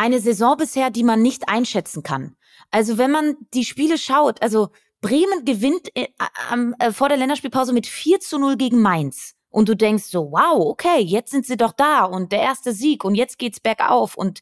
[0.00, 2.34] eine Saison bisher, die man nicht einschätzen kann.
[2.70, 4.70] Also wenn man die Spiele schaut, also
[5.02, 6.08] Bremen gewinnt äh,
[6.78, 9.34] äh, vor der Länderspielpause mit 4 zu 0 gegen Mainz.
[9.50, 13.04] Und du denkst so, wow, okay, jetzt sind sie doch da und der erste Sieg
[13.04, 14.40] und jetzt geht's bergauf und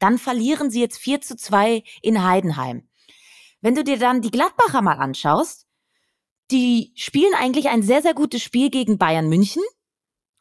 [0.00, 2.88] dann verlieren sie jetzt 4 zu 2 in Heidenheim.
[3.60, 5.66] Wenn du dir dann die Gladbacher mal anschaust,
[6.50, 9.62] die spielen eigentlich ein sehr, sehr gutes Spiel gegen Bayern München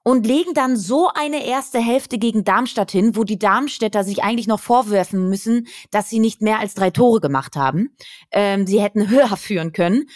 [0.04, 4.48] und legen dann so eine erste Hälfte gegen Darmstadt hin, wo die Darmstädter sich eigentlich
[4.48, 7.96] noch vorwerfen müssen, dass sie nicht mehr als drei Tore gemacht haben.
[8.32, 10.10] Ähm, sie hätten höher führen können.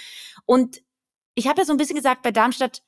[0.45, 0.81] Und
[1.35, 2.81] ich habe ja so ein bisschen gesagt, bei Darmstadt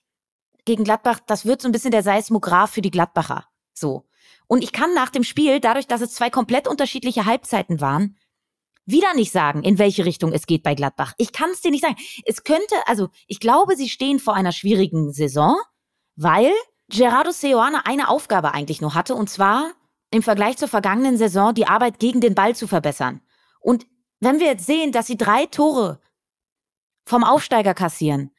[0.65, 3.46] gegen Gladbach, das wird so ein bisschen der Seismograph für die Gladbacher.
[3.74, 4.06] So.
[4.48, 8.18] Und ich kann nach dem Spiel, dadurch, dass es zwei komplett unterschiedliche Halbzeiten waren,
[8.86, 11.14] wieder nicht sagen, in welche Richtung es geht bei Gladbach.
[11.18, 11.96] Ich kann es dir nicht sagen.
[12.26, 15.58] Es könnte, also ich glaube, sie stehen vor einer schwierigen Saison,
[16.16, 16.52] weil
[16.90, 19.74] Gerardo Seoane eine Aufgabe eigentlich nur hatte, und zwar
[20.12, 23.22] im Vergleich zur vergangenen Saison die Arbeit gegen den Ball zu verbessern.
[23.60, 23.88] Und
[24.20, 26.00] wenn wir jetzt sehen, dass sie drei Tore
[27.06, 28.32] vom Aufsteiger kassieren,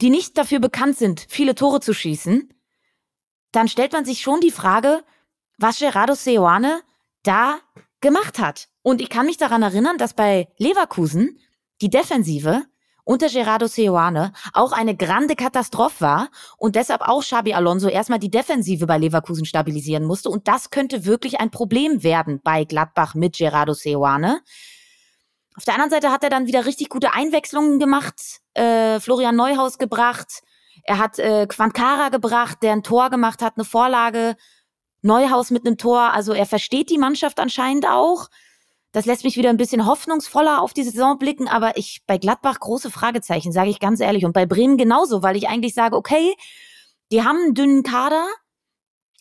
[0.00, 2.52] die nicht dafür bekannt sind, viele Tore zu schießen,
[3.56, 5.02] dann stellt man sich schon die Frage,
[5.58, 6.82] was Gerardo Seoane
[7.22, 7.58] da
[8.00, 8.68] gemacht hat.
[8.82, 11.40] Und ich kann mich daran erinnern, dass bei Leverkusen
[11.80, 12.64] die Defensive
[13.04, 18.30] unter Gerardo Seoane auch eine grande Katastrophe war und deshalb auch Xabi Alonso erstmal die
[18.30, 20.28] Defensive bei Leverkusen stabilisieren musste.
[20.28, 24.42] Und das könnte wirklich ein Problem werden bei Gladbach mit Gerardo Seoane.
[25.56, 28.20] Auf der anderen Seite hat er dann wieder richtig gute Einwechslungen gemacht,
[28.54, 30.42] äh, Florian Neuhaus gebracht,
[30.86, 34.36] er hat äh, Quankara gebracht, der ein Tor gemacht hat, eine Vorlage,
[35.02, 36.12] Neuhaus mit einem Tor.
[36.12, 38.28] Also er versteht die Mannschaft anscheinend auch.
[38.92, 42.60] Das lässt mich wieder ein bisschen hoffnungsvoller auf die Saison blicken, aber ich bei Gladbach
[42.60, 44.24] große Fragezeichen, sage ich ganz ehrlich.
[44.24, 46.34] Und bei Bremen genauso, weil ich eigentlich sage, okay,
[47.12, 48.26] die haben einen dünnen Kader,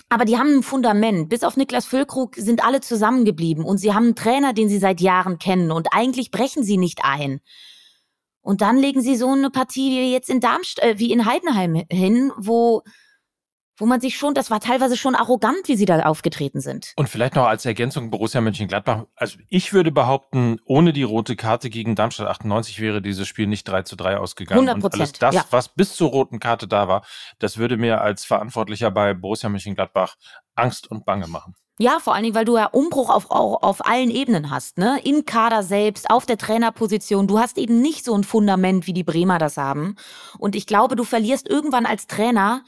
[0.08, 1.30] aber die haben ein Fundament.
[1.30, 5.02] Bis auf Niklas Füllkrug sind alle zusammengeblieben und sie haben einen Trainer, den sie seit
[5.02, 7.42] Jahren kennen und eigentlich brechen sie nicht ein.
[8.46, 11.84] Und dann legen sie so eine Partie wie jetzt in Darmstadt, äh, wie in Heidenheim
[11.90, 12.84] hin, wo
[13.78, 16.94] wo man sich schon, das war teilweise schon arrogant, wie sie da aufgetreten sind.
[16.96, 19.06] Und vielleicht noch als Ergänzung Borussia Mönchengladbach.
[19.16, 23.66] Also ich würde behaupten, ohne die rote Karte gegen Darmstadt 98 wäre dieses Spiel nicht
[23.66, 24.70] 3 zu 3 ausgegangen.
[24.70, 25.02] 100 Prozent.
[25.02, 25.46] alles das, ja.
[25.50, 27.06] was bis zur roten Karte da war,
[27.40, 30.16] das würde mir als Verantwortlicher bei Borussia Mönchengladbach
[30.56, 31.56] Angst und Bange machen.
[31.78, 34.98] Ja, vor allen Dingen, weil du ja Umbruch auf, auf, allen Ebenen hast, ne?
[35.04, 37.28] Im Kader selbst, auf der Trainerposition.
[37.28, 39.98] Du hast eben nicht so ein Fundament, wie die Bremer das haben.
[40.40, 42.64] Und ich glaube, du verlierst irgendwann als Trainer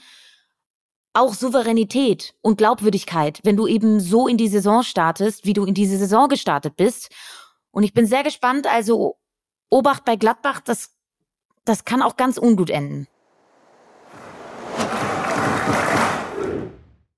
[1.14, 5.74] auch Souveränität und Glaubwürdigkeit, wenn du eben so in die Saison startest, wie du in
[5.74, 7.10] diese Saison gestartet bist.
[7.72, 9.18] Und ich bin sehr gespannt, also
[9.70, 10.92] Obacht bei Gladbach, das,
[11.64, 13.08] das kann auch ganz ungut enden.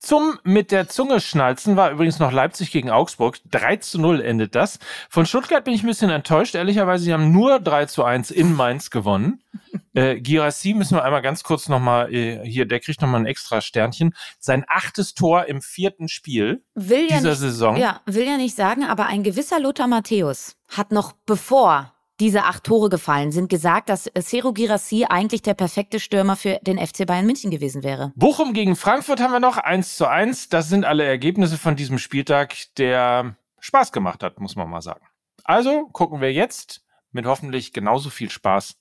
[0.00, 3.38] Zum mit der Zunge schnalzen war übrigens noch Leipzig gegen Augsburg.
[3.50, 4.78] 3 zu 0 endet das.
[5.10, 6.54] Von Stuttgart bin ich ein bisschen enttäuscht.
[6.54, 9.42] Ehrlicherweise, sie haben nur 3 zu 1 in Mainz gewonnen.
[9.92, 13.60] Äh, Girassi müssen wir einmal ganz kurz nochmal, äh, hier, der kriegt nochmal ein extra
[13.60, 14.14] Sternchen.
[14.38, 17.76] Sein achtes Tor im vierten Spiel will dieser ja nicht, Saison.
[17.76, 22.64] Ja, will ja nicht sagen, aber ein gewisser Lothar Matthäus hat noch bevor diese acht
[22.64, 27.26] Tore gefallen sind, gesagt, dass Sero Girassi eigentlich der perfekte Stürmer für den FC Bayern
[27.26, 28.12] München gewesen wäre.
[28.14, 30.50] Bochum gegen Frankfurt haben wir noch 1 zu 1.
[30.50, 35.04] Das sind alle Ergebnisse von diesem Spieltag, der Spaß gemacht hat, muss man mal sagen.
[35.44, 38.78] Also gucken wir jetzt mit hoffentlich genauso viel Spaß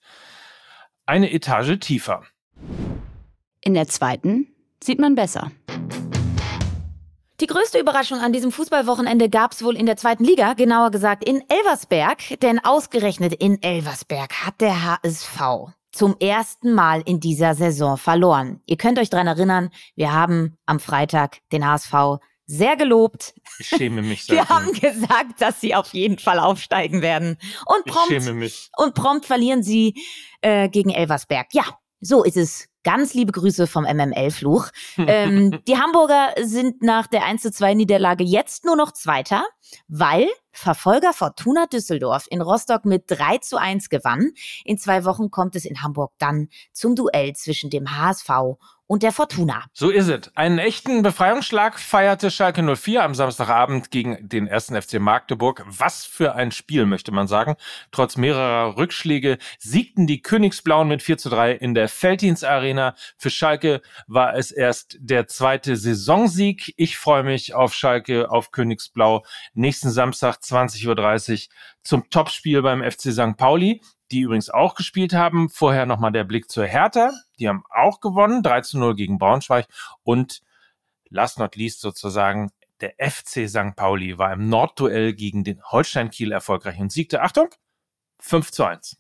[1.06, 2.24] eine Etage tiefer.
[3.62, 5.52] In der zweiten sieht man besser.
[7.50, 11.28] Die größte Überraschung an diesem Fußballwochenende gab es wohl in der zweiten Liga, genauer gesagt
[11.28, 17.98] in Elversberg, denn ausgerechnet in Elversberg hat der HSV zum ersten Mal in dieser Saison
[17.98, 18.62] verloren.
[18.68, 23.34] Ihr könnt euch dran erinnern, wir haben am Freitag den HSV sehr gelobt.
[23.58, 24.28] Ich schäme mich.
[24.30, 27.40] Wir haben gesagt, dass sie auf jeden Fall aufsteigen werden.
[27.66, 28.70] Und ich prompt, schäme mich.
[28.78, 29.96] und prompt verlieren sie
[30.42, 31.48] äh, gegen Elversberg.
[31.54, 32.69] Ja, so ist es.
[32.84, 34.70] Ganz liebe Grüße vom MML-Fluch.
[34.98, 39.44] ähm, die Hamburger sind nach der 1 zu 2 Niederlage jetzt nur noch Zweiter,
[39.88, 44.32] weil Verfolger Fortuna Düsseldorf in Rostock mit 3 zu 1 gewann.
[44.66, 48.30] In zwei Wochen kommt es in Hamburg dann zum Duell zwischen dem HSV
[48.90, 49.66] und der Fortuna.
[49.72, 50.36] So ist es.
[50.36, 55.64] Einen echten Befreiungsschlag feierte Schalke 04 am Samstagabend gegen den ersten FC Magdeburg.
[55.68, 57.56] Was für ein Spiel, möchte man sagen.
[57.92, 62.96] Trotz mehrerer Rückschläge siegten die Königsblauen mit 4 zu 3 in der Felddienst Arena.
[63.16, 66.74] Für Schalke war es erst der zweite Saisonsieg.
[66.76, 69.24] Ich freue mich auf Schalke, auf Königsblau.
[69.54, 73.38] Nächsten Samstag 20.30 Uhr zum Topspiel beim FC St.
[73.38, 75.50] Pauli die übrigens auch gespielt haben.
[75.50, 77.12] Vorher nochmal der Blick zur Hertha.
[77.40, 79.68] Die haben auch gewonnen, 3 zu 0 gegen Braunschweig.
[80.04, 80.42] Und
[81.10, 83.76] last not least sozusagen, der FC St.
[83.76, 87.50] Pauli war im Nordduell gegen den Holstein Kiel erfolgreich und siegte, Achtung,
[88.20, 88.98] 5 zu 1.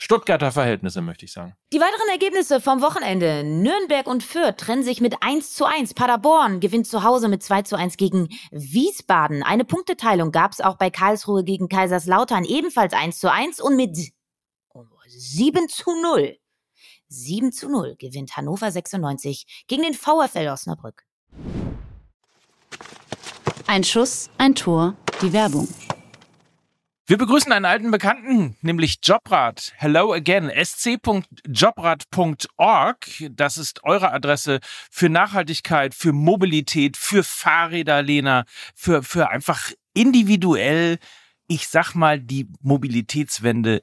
[0.00, 1.54] Stuttgarter Verhältnisse, möchte ich sagen.
[1.72, 3.42] Die weiteren Ergebnisse vom Wochenende.
[3.42, 5.94] Nürnberg und Fürth trennen sich mit 1 zu 1.
[5.94, 9.42] Paderborn gewinnt zu Hause mit 2 zu 1 gegen Wiesbaden.
[9.42, 13.96] Eine Punkteteilung gab es auch bei Karlsruhe gegen Kaiserslautern, ebenfalls 1 zu 1 und mit
[15.08, 16.38] 7 zu 0.
[17.08, 21.04] 7 zu 0 gewinnt Hannover 96 gegen den VfL Osnabrück.
[23.66, 25.68] Ein Schuss, ein Tor, die Werbung.
[27.06, 29.72] Wir begrüßen einen alten Bekannten, nämlich Jobrad.
[29.76, 33.06] Hello again, sc.jobrad.org.
[33.30, 38.44] Das ist eure Adresse für Nachhaltigkeit, für Mobilität, für Fahrräder, Lena,
[38.74, 40.98] für, für einfach individuell,
[41.46, 43.82] ich sag mal, die Mobilitätswende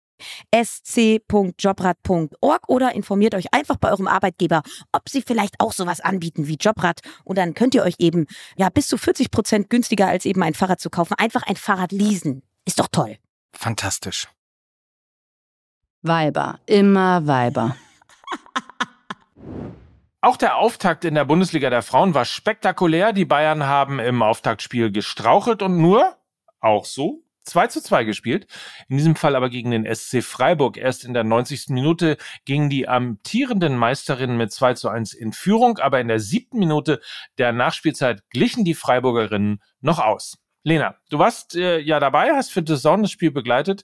[0.53, 6.55] sc.jobrad.org oder informiert euch einfach bei eurem Arbeitgeber, ob sie vielleicht auch sowas anbieten wie
[6.55, 10.43] Jobrad und dann könnt ihr euch eben ja bis zu 40 Prozent günstiger als eben
[10.43, 12.43] ein Fahrrad zu kaufen, einfach ein Fahrrad leasen.
[12.65, 13.17] Ist doch toll.
[13.53, 14.27] Fantastisch.
[16.01, 17.75] Weiber, immer Weiber.
[20.21, 23.11] Auch der Auftakt in der Bundesliga der Frauen war spektakulär.
[23.11, 26.15] Die Bayern haben im Auftaktspiel gestrauchelt und nur,
[26.59, 28.47] auch so, 2 zu 2 gespielt.
[28.87, 30.77] In diesem Fall aber gegen den SC Freiburg.
[30.77, 31.69] Erst in der 90.
[31.69, 36.59] Minute gingen die amtierenden Meisterinnen mit 2 zu 1 in Führung, aber in der siebten
[36.59, 37.01] Minute
[37.37, 40.37] der Nachspielzeit glichen die Freiburgerinnen noch aus.
[40.63, 43.83] Lena, du warst äh, ja dabei, hast für The Zone das Spiel begleitet.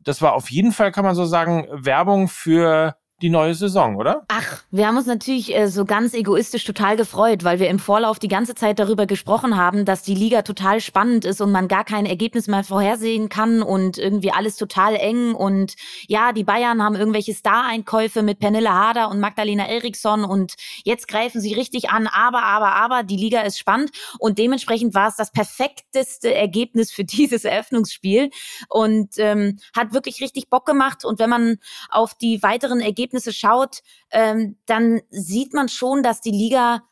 [0.00, 4.26] Das war auf jeden Fall, kann man so sagen, Werbung für die neue Saison, oder?
[4.28, 8.18] Ach, wir haben uns natürlich äh, so ganz egoistisch total gefreut, weil wir im Vorlauf
[8.18, 11.84] die ganze Zeit darüber gesprochen haben, dass die Liga total spannend ist und man gar
[11.84, 15.34] kein Ergebnis mehr vorhersehen kann und irgendwie alles total eng.
[15.34, 15.74] Und
[16.06, 20.52] ja, die Bayern haben irgendwelche Star-Einkäufe mit Pernille Harder und Magdalena Eriksson und
[20.84, 22.06] jetzt greifen sie richtig an.
[22.08, 27.04] Aber, aber, aber, die Liga ist spannend und dementsprechend war es das perfekteste Ergebnis für
[27.14, 28.28] dieses Eröffnungsspiel
[28.68, 31.06] und ähm, hat wirklich richtig Bock gemacht.
[31.06, 31.56] Und wenn man
[31.88, 36.82] auf die weiteren Ergebnisse Ergebnisse schaut, ähm, dann sieht man schon, dass die Liga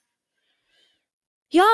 [1.48, 1.64] ja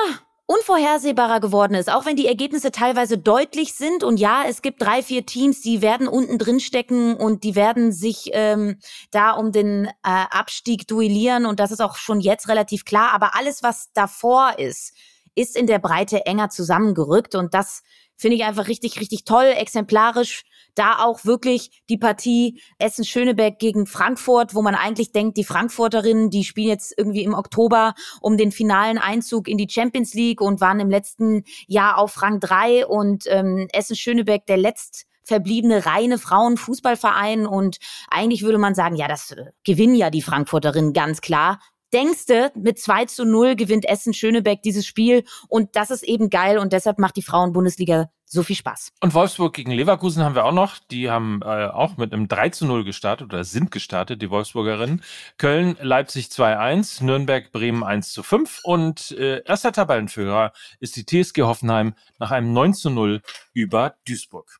[0.47, 4.03] unvorhersehbarer geworden ist, auch wenn die Ergebnisse teilweise deutlich sind.
[4.03, 7.91] Und ja, es gibt drei, vier Teams, die werden unten drin stecken und die werden
[7.91, 8.79] sich ähm,
[9.11, 11.45] da um den äh, Abstieg duellieren.
[11.45, 13.11] Und das ist auch schon jetzt relativ klar.
[13.13, 14.93] Aber alles, was davor ist,
[15.35, 17.35] ist in der Breite enger zusammengerückt.
[17.35, 17.83] Und das
[18.17, 24.55] finde ich einfach richtig, richtig toll, exemplarisch da auch wirklich die Partie Essen-Schöneberg gegen Frankfurt,
[24.55, 28.97] wo man eigentlich denkt, die Frankfurterinnen, die spielen jetzt irgendwie im Oktober um den finalen
[28.97, 33.67] Einzug in die Champions League und waren im letzten Jahr auf Rang 3 und ähm,
[33.71, 37.47] Essen-Schöneberg der letzt verbliebene reine Frauenfußballverein.
[37.47, 37.77] Und
[38.09, 41.59] eigentlich würde man sagen, ja, das äh, gewinnen ja die Frankfurterinnen ganz klar.
[41.93, 45.23] Denkste, mit 2 zu 0 gewinnt Essen Schönebeck dieses Spiel.
[45.47, 46.57] Und das ist eben geil.
[46.57, 48.93] Und deshalb macht die Frauenbundesliga so viel Spaß.
[49.01, 50.77] Und Wolfsburg gegen Leverkusen haben wir auch noch.
[50.91, 55.01] Die haben äh, auch mit einem 3 zu 0 gestartet oder sind gestartet, die Wolfsburgerinnen.
[55.37, 61.41] Köln, Leipzig 2-1, Nürnberg, Bremen 1 zu 5 und äh, erster Tabellenführer ist die TSG
[61.41, 63.21] Hoffenheim nach einem 9 zu 0
[63.53, 64.59] über Duisburg.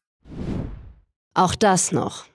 [1.36, 2.25] Auch das noch.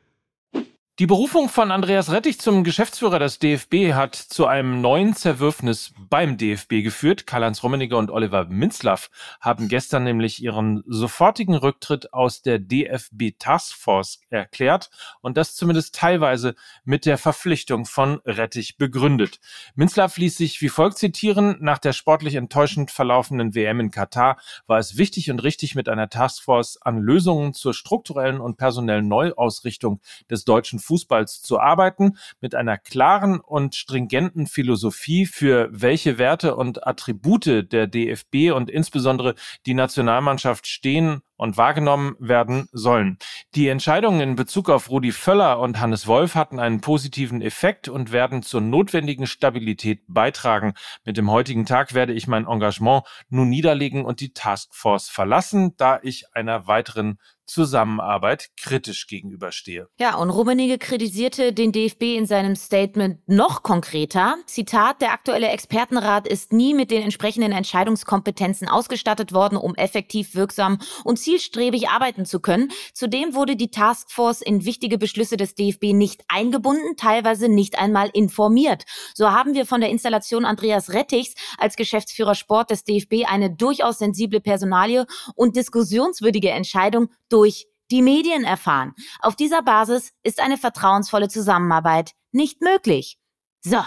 [1.00, 6.36] Die Berufung von Andreas Rettich zum Geschäftsführer des DFB hat zu einem neuen Zerwürfnis beim
[6.36, 7.26] DFB geführt.
[7.26, 14.20] Karl-Heinz Rummenigge und Oliver Minzlaff haben gestern nämlich ihren sofortigen Rücktritt aus der DFB Taskforce
[14.30, 16.54] erklärt und das zumindest teilweise
[16.84, 19.40] mit der Verpflichtung von Rettich begründet.
[19.74, 24.78] Minzlaff ließ sich wie folgt zitieren, nach der sportlich enttäuschend verlaufenden WM in Katar war
[24.78, 30.44] es wichtig und richtig, mit einer Taskforce an Lösungen zur strukturellen und personellen Neuausrichtung des
[30.44, 37.72] deutschen Fußballs zu arbeiten, mit einer klaren und stringenten Philosophie, für welche Werte und Attribute
[37.72, 39.34] der DFB und insbesondere
[39.66, 43.18] die Nationalmannschaft stehen und wahrgenommen werden sollen.
[43.54, 48.12] Die Entscheidungen in Bezug auf Rudi Völler und Hannes Wolf hatten einen positiven Effekt und
[48.12, 50.74] werden zur notwendigen Stabilität beitragen.
[51.04, 55.98] Mit dem heutigen Tag werde ich mein Engagement nun niederlegen und die Taskforce verlassen, da
[56.02, 59.88] ich einer weiteren Zusammenarbeit kritisch gegenüberstehe.
[59.98, 64.36] Ja, und Rummenigge kritisierte den DFB in seinem Statement noch konkreter.
[64.46, 70.78] Zitat, der aktuelle Expertenrat ist nie mit den entsprechenden Entscheidungskompetenzen ausgestattet worden, um effektiv, wirksam
[71.04, 72.70] und zielstrebig arbeiten zu können.
[72.92, 78.84] Zudem wurde die Taskforce in wichtige Beschlüsse des DFB nicht eingebunden, teilweise nicht einmal informiert.
[79.14, 83.98] So haben wir von der Installation Andreas Rettichs als Geschäftsführer Sport des DFB eine durchaus
[83.98, 88.94] sensible Personalie und diskussionswürdige Entscheidung durch die Medien erfahren.
[89.20, 93.18] Auf dieser Basis ist eine vertrauensvolle Zusammenarbeit nicht möglich.
[93.62, 93.78] So.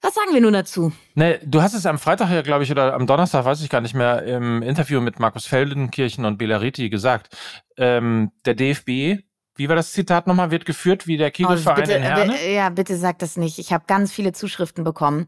[0.00, 0.92] Was sagen wir nun dazu?
[1.14, 3.80] Ne, du hast es am Freitag ja, glaube ich, oder am Donnerstag, weiß ich gar
[3.80, 7.36] nicht mehr, im Interview mit Markus Feldenkirchen und Belariti gesagt.
[7.76, 9.22] Ähm, der DFB
[9.58, 10.52] wie war das Zitat nochmal?
[10.52, 12.48] Wird geführt wie der Kegelverein oh, bitte, in Herne?
[12.48, 13.58] Ja, bitte sag das nicht.
[13.58, 15.26] Ich habe ganz viele Zuschriften bekommen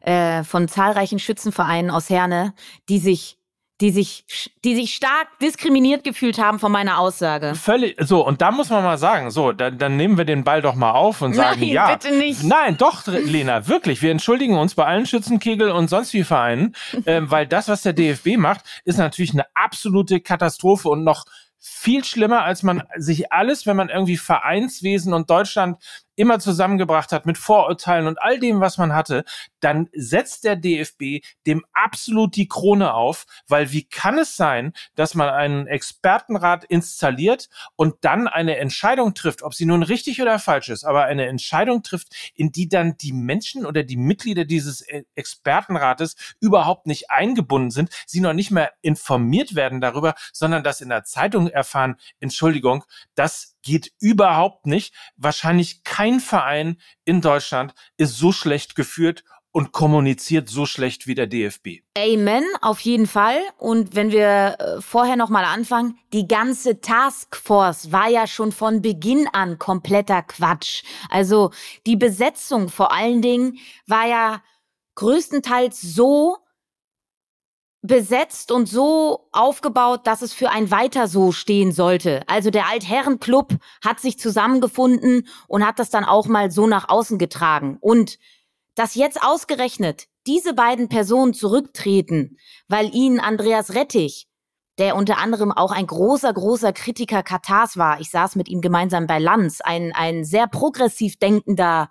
[0.00, 2.54] äh, von zahlreichen Schützenvereinen aus Herne,
[2.88, 3.35] die sich
[3.80, 4.24] die sich,
[4.64, 7.54] die sich stark diskriminiert gefühlt haben von meiner Aussage.
[7.54, 10.62] Völlig, so, und da muss man mal sagen, so, dann, dann nehmen wir den Ball
[10.62, 11.94] doch mal auf und sagen, Nein, ja.
[11.94, 12.42] bitte nicht.
[12.42, 17.20] Nein, doch, Lena, wirklich, wir entschuldigen uns bei allen Schützenkegel und sonst wie Vereinen, äh,
[17.24, 21.26] weil das, was der DFB macht, ist natürlich eine absolute Katastrophe und noch
[21.58, 25.76] viel schlimmer, als man sich alles, wenn man irgendwie Vereinswesen und Deutschland
[26.16, 29.24] immer zusammengebracht hat mit Vorurteilen und all dem, was man hatte,
[29.60, 35.14] dann setzt der DFB dem absolut die Krone auf, weil wie kann es sein, dass
[35.14, 40.68] man einen Expertenrat installiert und dann eine Entscheidung trifft, ob sie nun richtig oder falsch
[40.68, 45.04] ist, aber eine Entscheidung trifft, in die dann die Menschen oder die Mitglieder dieses e-,
[45.14, 50.88] Expertenrates überhaupt nicht eingebunden sind, sie noch nicht mehr informiert werden darüber, sondern das in
[50.88, 54.94] der Zeitung erfahren, Entschuldigung, das geht überhaupt nicht.
[55.16, 61.26] Wahrscheinlich kein Verein in Deutschland ist so schlecht geführt und kommuniziert so schlecht wie der
[61.26, 61.80] DFB.
[61.98, 63.38] Amen, auf jeden Fall.
[63.58, 68.82] Und wenn wir äh, vorher noch mal anfangen, die ganze Taskforce war ja schon von
[68.82, 70.84] Beginn an kompletter Quatsch.
[71.08, 71.50] Also
[71.86, 74.42] die Besetzung vor allen Dingen war ja
[74.94, 76.36] größtenteils so,
[77.86, 82.22] besetzt und so aufgebaut, dass es für ein Weiter so stehen sollte.
[82.26, 87.18] Also der Altherrenclub hat sich zusammengefunden und hat das dann auch mal so nach außen
[87.18, 87.78] getragen.
[87.80, 88.18] Und
[88.74, 92.36] dass jetzt ausgerechnet diese beiden Personen zurücktreten,
[92.68, 94.28] weil ihnen Andreas Rettich,
[94.78, 99.06] der unter anderem auch ein großer, großer Kritiker Katars war, ich saß mit ihm gemeinsam
[99.06, 101.90] bei Lanz, ein, ein sehr progressiv denkender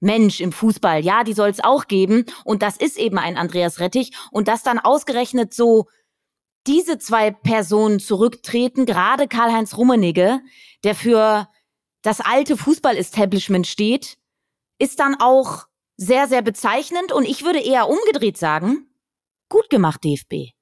[0.00, 2.24] Mensch im Fußball, ja, die soll es auch geben.
[2.44, 4.12] Und das ist eben ein Andreas Rettich.
[4.30, 5.86] Und dass dann ausgerechnet so
[6.66, 10.40] diese zwei Personen zurücktreten, gerade Karl-Heinz Rummenigge,
[10.84, 11.48] der für
[12.02, 14.18] das alte Fußball-Establishment steht,
[14.78, 17.12] ist dann auch sehr, sehr bezeichnend.
[17.12, 18.86] Und ich würde eher umgedreht sagen,
[19.48, 20.57] gut gemacht, DFB.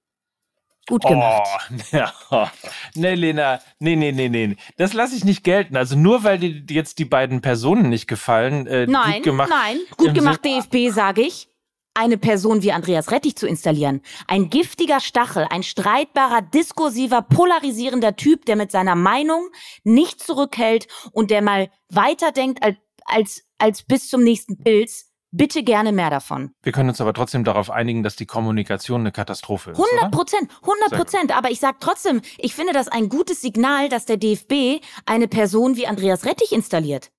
[0.89, 1.43] Gut gemacht.
[1.71, 2.53] Oh, ja.
[2.95, 4.57] Nee, Lena, nee, nee, nee, nee.
[4.77, 5.77] Das lasse ich nicht gelten.
[5.77, 8.67] Also nur weil dir jetzt die beiden Personen nicht gefallen.
[8.67, 9.79] Äh, nein, gut gemacht, nein.
[9.97, 11.49] Gut gemacht, DFB, sage ich.
[11.95, 14.03] Eine Person wie Andreas Rettich zu installieren.
[14.29, 19.49] Ein giftiger Stachel, ein streitbarer, diskursiver, polarisierender Typ, der mit seiner Meinung
[19.83, 25.93] nicht zurückhält und der mal weiterdenkt als, als, als bis zum nächsten Pilz Bitte gerne
[25.93, 26.53] mehr davon.
[26.63, 29.79] Wir können uns aber trotzdem darauf einigen, dass die Kommunikation eine Katastrophe ist.
[29.79, 31.37] 100 Prozent, 100 Prozent.
[31.37, 35.77] Aber ich sage trotzdem, ich finde das ein gutes Signal, dass der DFB eine Person
[35.77, 37.11] wie Andreas Rettich installiert.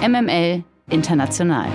[0.00, 1.68] MML International.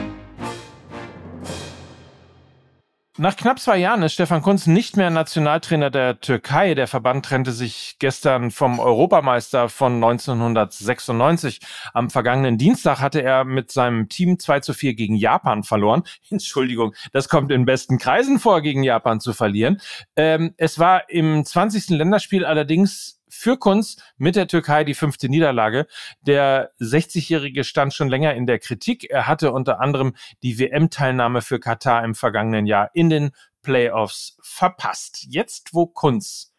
[3.20, 6.76] Nach knapp zwei Jahren ist Stefan Kunz nicht mehr Nationaltrainer der Türkei.
[6.76, 11.60] Der Verband trennte sich gestern vom Europameister von 1996.
[11.96, 16.04] Am vergangenen Dienstag hatte er mit seinem Team 2 zu 4 gegen Japan verloren.
[16.30, 19.82] Entschuldigung, das kommt in besten Kreisen vor, gegen Japan zu verlieren.
[20.16, 21.90] Ähm, es war im 20.
[21.90, 25.88] Länderspiel allerdings für Kunz mit der Türkei die fünfte Niederlage.
[26.22, 29.10] Der 60-Jährige stand schon länger in der Kritik.
[29.10, 35.26] Er hatte unter anderem die WM-Teilnahme für Katar im vergangenen Jahr in den Playoffs verpasst.
[35.30, 36.54] Jetzt, wo Kunz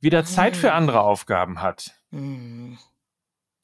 [0.00, 1.94] wieder Zeit für andere Aufgaben hat,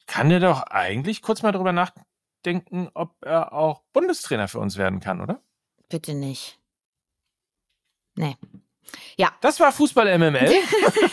[0.06, 5.00] kann er doch eigentlich kurz mal drüber nachdenken, ob er auch Bundestrainer für uns werden
[5.00, 5.40] kann, oder?
[5.88, 6.58] Bitte nicht.
[8.16, 8.36] Nee.
[9.16, 9.30] Ja.
[9.40, 10.50] Das war Fußball MML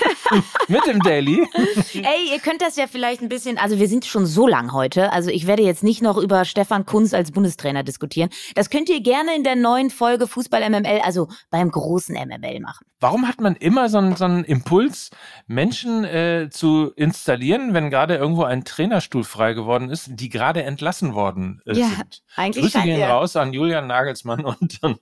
[0.68, 1.46] mit dem Daily.
[1.94, 5.12] Ey, ihr könnt das ja vielleicht ein bisschen, also wir sind schon so lang heute,
[5.12, 8.30] also ich werde jetzt nicht noch über Stefan Kunz als Bundestrainer diskutieren.
[8.56, 12.86] Das könnt ihr gerne in der neuen Folge Fußball MML, also beim großen MML machen.
[13.00, 15.10] Warum hat man immer so einen, so einen Impuls,
[15.48, 21.16] Menschen äh, zu installieren, wenn gerade irgendwo ein Trainerstuhl frei geworden ist, die gerade entlassen
[21.16, 22.22] worden äh, Ja, sind?
[22.36, 24.98] eigentlich Grüße gehen raus an Julian Nagelsmann und an,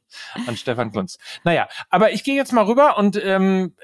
[0.48, 1.18] an Stefan Kunz.
[1.44, 3.76] Naja, aber ich gehe jetzt mal rüber und ähm,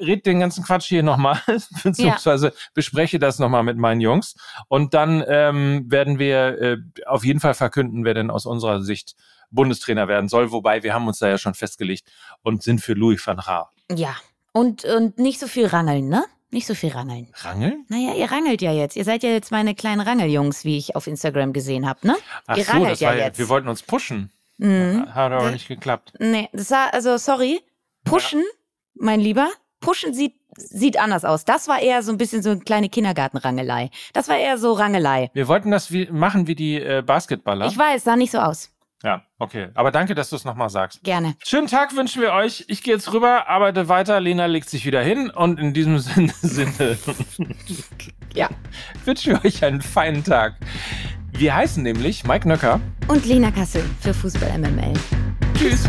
[0.00, 1.40] red den ganzen Quatsch hier nochmal,
[1.84, 4.34] beziehungsweise bespreche das nochmal mit meinen Jungs.
[4.68, 6.76] Und dann ähm, werden wir äh,
[7.06, 9.14] auf jeden Fall verkünden, wer denn aus unserer Sicht
[9.50, 10.52] Bundestrainer werden soll.
[10.52, 12.10] Wobei wir haben uns da ja schon festgelegt
[12.42, 13.66] und sind für Louis van Gaal.
[13.94, 14.14] Ja.
[14.52, 16.24] Und, und nicht so viel rangeln, ne?
[16.52, 17.28] Nicht so viel rangeln.
[17.34, 17.84] Rangeln?
[17.88, 18.96] Naja, ihr rangelt ja jetzt.
[18.96, 22.16] Ihr seid ja jetzt meine kleinen Rangeljungs, wie ich auf Instagram gesehen habe, ne?
[22.46, 23.38] Ach ihr so, rangelt das ja war ja, jetzt.
[23.38, 24.32] wir wollten uns pushen.
[24.58, 25.14] Mhm.
[25.14, 26.12] Hat aber nicht geklappt.
[26.18, 27.60] Nee, das war, also sorry.
[28.04, 28.42] Pushen,
[28.94, 29.48] mein Lieber,
[29.80, 31.44] pushen sieht, sieht anders aus.
[31.44, 33.90] Das war eher so ein bisschen so eine kleine Kindergartenrangelei.
[34.12, 35.30] Das war eher so Rangelei.
[35.34, 37.66] Wir wollten das wie, machen wie die äh, Basketballer.
[37.66, 38.70] Ich weiß, sah nicht so aus.
[39.04, 39.68] ja, okay.
[39.74, 41.02] Aber danke, dass du es nochmal sagst.
[41.04, 41.34] Gerne.
[41.44, 42.64] Schönen Tag wünschen wir euch.
[42.68, 44.20] Ich gehe jetzt rüber, arbeite weiter.
[44.20, 46.98] Lena legt sich wieder hin und in diesem Sinne, Sinne
[48.34, 48.48] Ja.
[49.04, 50.56] wünschen wir euch einen feinen Tag.
[51.32, 52.80] Wir heißen nämlich Mike Nöcker.
[53.08, 54.92] Und Lena Kassel für Fußball MML.
[55.56, 55.88] Tschüss.